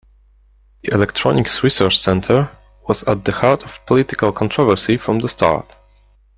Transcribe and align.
The 0.81 0.93
Electronics 0.95 1.61
Research 1.61 1.99
Center 1.99 2.49
was 2.87 3.03
at 3.03 3.23
the 3.23 3.33
heart 3.33 3.61
of 3.63 3.85
political 3.85 4.31
controversy 4.31 4.97
from 4.97 5.19
the 5.19 5.29
start. 5.29 5.75